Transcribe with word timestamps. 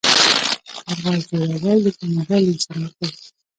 کاغذ 0.87 1.21
جوړول 1.39 1.79
د 1.83 1.87
کاناډا 1.97 2.37
لوی 2.43 2.61
صنعت 2.65 2.93
دی. 2.99 3.09